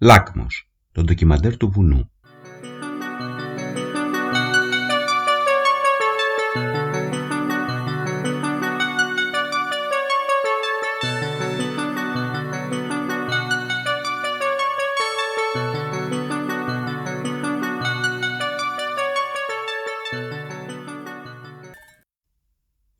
Λάκμος, 0.00 0.70
το 0.92 1.02
ντοκιμαντέρ 1.02 1.56
του 1.56 1.70
βουνού. 1.70 2.10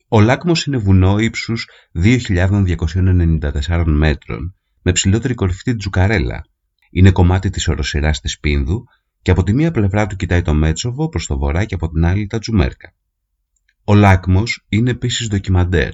Ο 0.09 0.21
Λάκμος 0.21 0.65
είναι 0.65 0.77
βουνό 0.77 1.19
ύψους 1.19 1.69
2.294 1.95 3.85
μέτρων 3.87 4.55
με 4.83 4.93
ψηλότερη 4.93 5.35
κορυφή 5.35 5.63
τη 5.63 5.77
Τζουκαρέλα. 5.77 6.45
Είναι 6.91 7.11
κομμάτι 7.11 7.51
της 7.51 7.69
οροσειράς 7.69 8.21
της 8.21 8.39
Πίνδου 8.39 8.85
και 9.23 9.31
από 9.31 9.43
τη 9.43 9.55
μία 9.55 9.71
πλευρά 9.71 10.07
του 10.07 10.17
κοιτάει 10.17 10.43
το 10.43 10.55
Μέτσοβο 10.55 11.09
προς 11.09 11.27
το 11.27 11.39
βορρά 11.39 11.65
και 11.65 11.75
από 11.75 11.91
την 11.91 12.05
άλλη 12.05 12.27
τα 12.27 12.39
Τζουμέρκα. 12.39 12.95
Ο 13.85 13.95
Λάκμος 13.95 14.65
είναι 14.69 14.91
επίσης 14.91 15.29
ντοκιμαντέρ. 15.29 15.93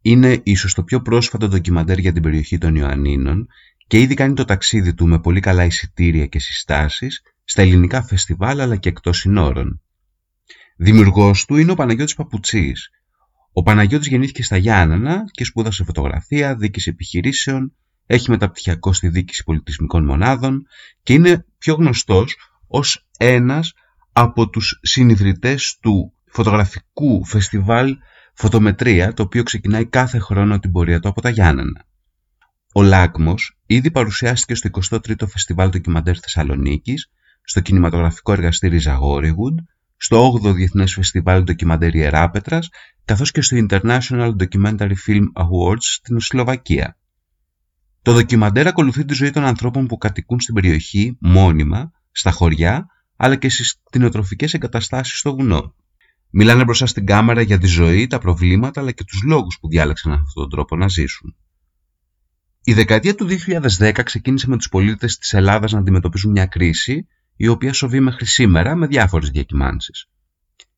Είναι 0.00 0.40
ίσως 0.42 0.74
το 0.74 0.82
πιο 0.82 1.02
πρόσφατο 1.02 1.48
ντοκιμαντέρ 1.48 1.98
για 1.98 2.12
την 2.12 2.22
περιοχή 2.22 2.58
των 2.58 2.74
Ιωαννίνων 2.74 3.46
και 3.86 4.00
ήδη 4.00 4.14
κάνει 4.14 4.34
το 4.34 4.44
ταξίδι 4.44 4.94
του 4.94 5.06
με 5.06 5.20
πολύ 5.20 5.40
καλά 5.40 5.64
εισιτήρια 5.64 6.26
και 6.26 6.38
συστάσεις 6.38 7.22
στα 7.44 7.62
ελληνικά 7.62 8.02
φεστιβάλ 8.02 8.60
αλλά 8.60 8.76
και 8.76 8.88
εκτός 8.88 9.18
συνόρων. 9.18 9.82
Δημιουργός 10.76 11.44
του 11.44 11.56
είναι 11.56 11.72
ο 11.72 11.74
Παναγιώτης 11.74 12.14
Παπουτσής, 12.14 12.90
ο 13.52 13.62
Παναγιώτης 13.62 14.08
γεννήθηκε 14.08 14.42
στα 14.42 14.56
Γιάννενα 14.56 15.24
και 15.30 15.44
σπούδασε 15.44 15.84
φωτογραφία, 15.84 16.56
δίκηση 16.56 16.90
επιχειρήσεων, 16.90 17.76
έχει 18.06 18.30
μεταπτυχιακό 18.30 18.92
στη 18.92 19.08
δίκηση 19.08 19.44
πολιτισμικών 19.44 20.04
μονάδων 20.04 20.66
και 21.02 21.12
είναι 21.12 21.46
πιο 21.58 21.74
γνωστός 21.74 22.36
ως 22.66 23.06
ένας 23.18 23.72
από 24.12 24.48
τους 24.48 24.78
συνειδητές 24.82 25.78
του 25.80 26.12
φωτογραφικού 26.26 27.24
φεστιβάλ 27.24 27.96
Φωτομετρία, 28.34 29.12
το 29.12 29.22
οποίο 29.22 29.42
ξεκινάει 29.42 29.86
κάθε 29.86 30.18
χρόνο 30.18 30.58
την 30.58 30.72
πορεία 30.72 31.00
του 31.00 31.08
από 31.08 31.20
τα 31.20 31.30
Γιάννενα. 31.30 31.86
Ο 32.72 32.82
Λάκμος 32.82 33.58
ήδη 33.66 33.90
παρουσιάστηκε 33.90 34.54
στο 34.54 34.68
23ο 34.90 35.28
Φεστιβάλ 35.28 35.70
Ντοκιμαντέρ 35.70 36.14
Θεσσαλονίκης, 36.20 37.10
στο 37.42 37.60
κινηματογραφικό 37.60 38.32
εργαστήρι 38.32 38.78
Ζαγόριγουντ, 38.78 39.58
στο 39.96 40.40
8ο 40.42 40.52
Διεθνές 40.54 40.94
Φεστιβάλ 40.94 41.42
Ντοκιμαντέρ 41.44 41.94
Ιεράπετρας 41.94 42.68
καθώς 43.04 43.30
και 43.30 43.40
στο 43.40 43.66
International 43.68 44.32
Documentary 44.36 44.94
Film 45.06 45.24
Awards 45.34 45.80
στην 45.80 46.20
Σλοβακία. 46.20 46.96
Το 48.02 48.12
ντοκιμαντέρ 48.12 48.66
ακολουθεί 48.66 49.04
τη 49.04 49.14
ζωή 49.14 49.30
των 49.30 49.44
ανθρώπων 49.44 49.86
που 49.86 49.98
κατοικούν 49.98 50.40
στην 50.40 50.54
περιοχή 50.54 51.16
μόνιμα, 51.20 51.92
στα 52.12 52.30
χωριά, 52.30 52.86
αλλά 53.16 53.36
και 53.36 53.48
στις 53.48 53.80
κτηνοτροφικές 53.82 54.54
εγκαταστάσεις 54.54 55.18
στο 55.18 55.34
βουνό. 55.34 55.74
Μιλάνε 56.30 56.64
μπροστά 56.64 56.86
στην 56.86 57.06
κάμερα 57.06 57.40
για 57.40 57.58
τη 57.58 57.66
ζωή, 57.66 58.06
τα 58.06 58.18
προβλήματα 58.18 58.80
αλλά 58.80 58.92
και 58.92 59.04
τους 59.04 59.22
λόγους 59.22 59.58
που 59.60 59.68
διάλεξαν 59.68 60.12
αυτόν 60.12 60.34
τον 60.34 60.50
τρόπο 60.50 60.76
να 60.76 60.88
ζήσουν. 60.88 61.36
Η 62.64 62.72
δεκαετία 62.72 63.14
του 63.14 63.28
2010 63.78 64.02
ξεκίνησε 64.04 64.48
με 64.48 64.56
τους 64.56 64.68
πολίτες 64.68 65.18
της 65.18 65.32
Ελλάδας 65.32 65.72
να 65.72 65.78
αντιμετωπίζουν 65.78 66.30
μια 66.30 66.46
κρίση 66.46 67.06
η 67.36 67.48
οποία 67.48 67.72
σοβεί 67.72 68.00
μέχρι 68.00 68.26
σήμερα 68.26 68.74
με 68.74 68.86
διάφορες 68.86 69.30
διακυμάνσεις. 69.30 70.08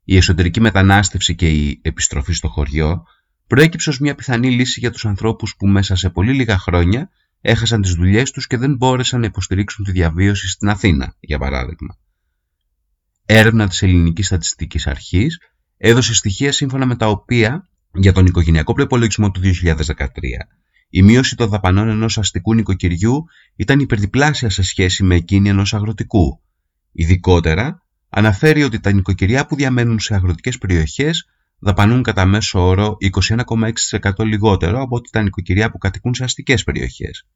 Η 0.05 0.17
εσωτερική 0.17 0.61
μετανάστευση 0.61 1.35
και 1.35 1.49
η 1.49 1.81
επιστροφή 1.83 2.33
στο 2.33 2.49
χωριό 2.49 3.05
προέκυψε 3.55 3.89
ως 3.89 3.99
μια 3.99 4.15
πιθανή 4.15 4.51
λύση 4.51 4.81
για 4.81 4.91
τους 4.91 5.07
ανθρώπους 5.07 5.57
που 5.57 5.67
μέσα 5.67 5.97
σε 5.97 6.11
πολύ 6.11 6.33
λίγα 6.33 6.59
χρόνια 6.59 7.11
έχασαν 7.41 7.83
τις 7.83 7.95
δουλειές 7.95 8.31
τους 8.31 8.47
και 8.47 8.57
δεν 8.57 8.77
μπόρεσαν 8.77 9.21
να 9.21 9.27
υποστηρίξουν 9.27 9.85
τη 9.85 9.91
διαβίωση 9.91 10.49
στην 10.49 10.69
Αθήνα, 10.69 11.15
για 11.21 11.39
παράδειγμα. 11.39 11.97
Έρευνα 13.27 13.69
της 13.69 13.83
Ελληνικής 13.83 14.27
Στατιστικής 14.27 14.87
Αρχής 14.87 15.39
έδωσε 15.77 16.15
στοιχεία 16.15 16.53
σύμφωνα 16.53 16.87
με 16.87 16.97
τα 16.97 17.07
οποία 17.07 17.69
για 17.95 18.13
τον 18.13 18.27
οικογενειακό 18.27 18.73
προπολογισμό 18.73 19.31
του 19.31 19.41
2013 19.63 20.07
η 20.89 21.03
μείωση 21.03 21.37
των 21.37 21.49
δαπανών 21.49 21.89
ενός 21.89 22.19
αστικού 22.19 22.55
νοικοκυριού 22.55 23.25
ήταν 23.57 23.81
υπερδιπλάσια 23.81 24.51
σε 24.51 24.63
σχέση 24.63 25.05
με 25.05 25.15
εκείνη 25.15 25.49
ενός 25.49 25.75
αγροτικού. 25.75 26.41
Ειδικότερα, 26.93 27.83
αναφέρει 28.09 28.63
ότι 28.63 28.81
τα 28.81 28.93
νοικοκυριά 28.93 29.47
που 29.47 29.57
διαμένουν 29.57 29.99
σε 29.99 30.15
αγροτικές 30.15 30.59
περιοχές 30.59 31.27
δαπανούν 31.65 32.03
κατά 32.03 32.25
μέσο 32.25 32.67
όρο 32.67 32.97
21,6% 34.19 34.25
λιγότερο 34.27 34.83
από 34.83 34.97
ότι 34.97 35.11
τα 35.11 35.23
νοικοκυριά 35.23 35.71
που 35.71 35.79
κατοικούν 35.79 36.15
σε 36.15 36.25
αστικές 36.25 36.65
περιοχές. 36.65 37.27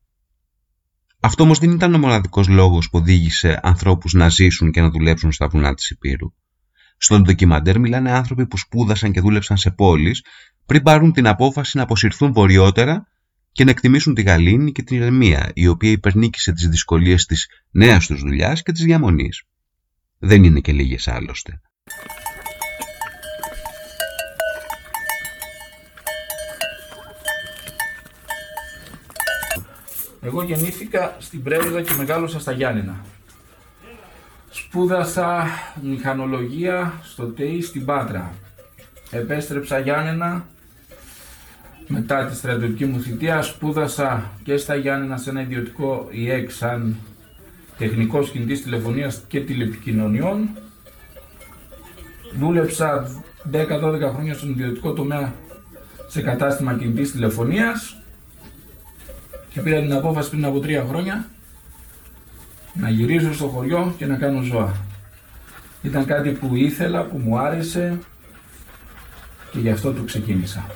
Αυτό 1.20 1.42
όμως 1.42 1.58
δεν 1.58 1.70
ήταν 1.70 1.94
ο 1.94 1.98
μοναδικός 1.98 2.48
λόγος 2.48 2.90
που 2.90 2.98
οδήγησε 2.98 3.60
ανθρώπους 3.62 4.12
να 4.12 4.28
ζήσουν 4.28 4.70
και 4.70 4.80
να 4.80 4.90
δουλέψουν 4.90 5.32
στα 5.32 5.48
βουνά 5.48 5.74
της 5.74 5.90
Υπήρου. 5.90 6.32
Στον 6.96 7.22
ντοκιμαντέρ 7.22 7.78
μιλάνε 7.78 8.10
άνθρωποι 8.10 8.46
που 8.46 8.56
σπούδασαν 8.56 9.12
και 9.12 9.20
δούλεψαν 9.20 9.56
σε 9.56 9.70
πόλεις 9.70 10.24
πριν 10.66 10.82
πάρουν 10.82 11.12
την 11.12 11.26
απόφαση 11.26 11.76
να 11.76 11.82
αποσυρθούν 11.82 12.32
βορειότερα 12.32 13.06
και 13.52 13.64
να 13.64 13.70
εκτιμήσουν 13.70 14.14
τη 14.14 14.22
γαλήνη 14.22 14.72
και 14.72 14.82
την 14.82 14.96
ηρεμία, 14.96 15.50
η 15.54 15.66
οποία 15.66 15.90
υπερνίκησε 15.90 16.52
τις 16.52 16.68
δυσκολίες 16.68 17.24
της 17.24 17.46
νέας 17.70 18.06
τους 18.06 18.20
δουλειάς 18.20 18.62
και 18.62 18.72
της 18.72 18.82
διαμονής. 18.82 19.42
Δεν 20.18 20.44
είναι 20.44 20.60
και 20.60 20.72
λίγες 20.72 21.08
άλλωστε. 21.08 21.60
Εγώ 30.28 30.42
γεννήθηκα 30.42 31.16
στην 31.18 31.42
Πρέβεδα 31.42 31.82
και 31.82 31.94
μεγάλωσα 31.98 32.40
στα 32.40 32.52
Γιάννενα. 32.52 32.96
Σπούδασα 34.50 35.46
μηχανολογία 35.82 36.92
στο 37.02 37.24
ΤΕΙ 37.24 37.62
στην 37.62 37.84
Πάτρα. 37.84 38.32
Επέστρεψα 39.10 39.78
Γιάννενα 39.78 40.46
μετά 41.86 42.26
τη 42.26 42.36
στρατιωτική 42.36 42.84
μου 42.84 43.00
θητεία. 43.00 43.42
Σπούδασα 43.42 44.30
και 44.42 44.56
στα 44.56 44.74
Γιάννενα 44.74 45.16
σε 45.16 45.30
ένα 45.30 45.40
ιδιωτικό 45.40 46.08
ΙΕΚ 46.10 46.50
σαν 46.50 46.96
τεχνικός 47.78 48.30
κινητής 48.30 48.62
τηλεφωνίας 48.62 49.22
και 49.28 49.40
τηλεπικοινωνιών. 49.40 50.48
Δούλεψα 52.38 53.10
10-12 53.52 54.10
χρόνια 54.14 54.34
στον 54.34 54.50
ιδιωτικό 54.50 54.92
τομέα 54.92 55.34
σε 56.06 56.22
κατάστημα 56.22 56.78
κινητής 56.78 57.12
τηλεφωνίας 57.12 57.96
και 59.50 59.60
πήρα 59.60 59.80
την 59.80 59.92
απόφαση 59.92 60.30
πριν 60.30 60.44
από 60.44 60.60
τρία 60.60 60.84
χρόνια 60.88 61.28
να 62.74 62.90
γυρίσω 62.90 63.34
στο 63.34 63.48
χωριό 63.48 63.94
και 63.98 64.06
να 64.06 64.16
κάνω 64.16 64.42
ζώα. 64.42 64.86
Ήταν 65.82 66.04
κάτι 66.04 66.30
που 66.30 66.56
ήθελα, 66.56 67.04
που 67.04 67.18
μου 67.18 67.38
άρεσε 67.38 67.98
και 69.52 69.58
γι' 69.58 69.70
αυτό 69.70 69.92
το 69.92 70.02
ξεκίνησα. 70.02 70.66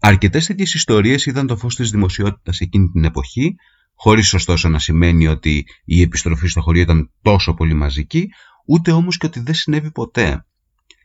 Αρκετές 0.00 0.46
τέτοιες 0.46 0.74
ιστορίες 0.74 1.26
είδαν 1.26 1.46
το 1.46 1.56
φως 1.56 1.76
της 1.76 1.90
δημοσιότητας 1.90 2.60
εκείνη 2.60 2.88
την 2.88 3.04
εποχή, 3.04 3.54
χωρίς 3.94 4.34
ωστόσο 4.34 4.68
να 4.68 4.78
σημαίνει 4.78 5.26
ότι 5.26 5.64
η 5.84 6.00
επιστροφή 6.00 6.46
στο 6.48 6.60
χωριό 6.60 6.82
ήταν 6.82 7.10
τόσο 7.22 7.54
πολύ 7.54 7.74
μαζική, 7.74 8.28
ούτε 8.66 8.92
όμως 8.92 9.16
και 9.16 9.26
ότι 9.26 9.40
δεν 9.40 9.54
συνέβη 9.54 9.90
ποτέ. 9.90 10.46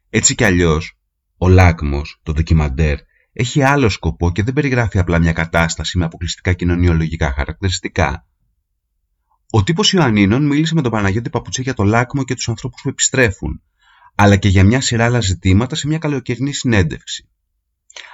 Έτσι 0.10 0.36
κι 0.36 0.44
αλλιώς, 0.44 0.98
ο 1.38 1.48
Λάκμος, 1.48 2.20
το 2.24 2.34
ντοκιμαντέρ, 2.34 2.98
έχει 3.40 3.64
άλλο 3.64 3.90
σκοπό 3.90 4.32
και 4.32 4.44
δεν 4.44 4.54
περιγράφει 4.54 5.00
απλά 5.00 5.20
μια 5.20 5.34
κατάσταση 5.34 5.98
με 5.98 6.06
αποκλειστικά 6.06 6.54
κοινωνιολογικά 6.54 7.34
χαρακτηριστικά. 7.34 8.28
Ο 9.50 9.64
τύπος 9.64 9.92
Ιωαννίνων 9.92 10.46
μίλησε 10.46 10.74
με 10.74 10.82
τον 10.82 10.92
Παναγιώτη 10.92 11.30
Παπουτσέ 11.30 11.62
για 11.62 11.74
το 11.74 11.84
Λάκμο 11.84 12.24
και 12.24 12.34
τους 12.36 12.50
ανθρώπους 12.50 12.82
που 12.82 12.90
επιστρέφουν, 12.90 13.62
αλλά 14.16 14.36
και 14.36 14.48
για 14.48 14.64
μια 14.64 14.82
σειρά 14.82 15.06
άλλα 15.06 15.22
ζητήματα 15.22 15.76
σε 15.76 15.88
μια 15.88 15.98
καλοκαιρινή 15.98 16.54
συνέντευξη. 16.54 17.30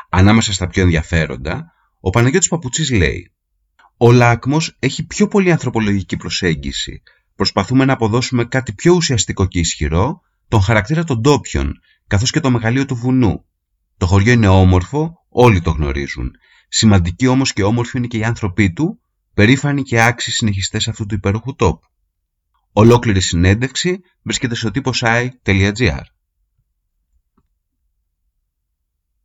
Ανάμεσα 0.10 0.54
στα 0.54 0.68
πιο 0.68 0.84
ενδιαφέροντα, 0.84 1.74
ο 2.00 2.10
Παναγιώτης 2.10 2.48
Παπουτσής 2.48 2.92
λέει 2.92 3.34
«Ο 3.98 4.12
Λάκμος 4.12 4.76
έχει 4.80 5.06
πιο 5.06 5.28
πολύ 5.28 5.52
ανθρωπολογική 5.52 6.18
προσέγγιση. 6.18 7.02
Προσπαθούμε 7.36 7.86
να 7.86 7.94
αποδώσουμε 7.94 8.46
κάτι 8.46 8.74
πιο 8.74 8.94
ουσιαστικό 8.94 9.46
και 9.46 9.60
ισχυρό, 9.60 10.22
τον 10.48 10.62
χαρακτήρα 10.62 11.04
των 11.04 11.20
ντόπιων, 11.20 11.74
καθώς 12.08 12.32
και 12.32 12.40
το 12.40 12.52
μεγαλείο 12.52 12.86
του 12.86 12.96
βουνού. 12.96 13.46
Το 14.04 14.10
χωριό 14.10 14.32
είναι 14.32 14.48
όμορφο, 14.48 15.14
όλοι 15.30 15.62
το 15.62 15.72
γνωρίζουν. 15.72 16.32
Σημαντικοί 16.68 17.28
όμως 17.28 17.54
και 17.54 17.64
όμορφοι 17.64 17.98
είναι 17.98 18.08
και 18.08 18.18
οι 18.18 18.24
άνθρωποι 18.24 18.74
του, 18.74 19.00
περήφανοι 19.34 19.82
και 19.84 20.02
άξιοι 20.02 20.32
συνεχιστές 20.32 20.88
αυτού 20.88 21.06
του 21.06 21.16
υπέροχου 21.16 21.56
τόπου. 21.56 21.88
Ολόκληρη 22.74 23.22
συνέντευξη 23.22 24.00
βρίσκεται 24.24 24.56
στο 24.56 24.72
τύπος 24.72 25.04
site.gr. 25.06 26.02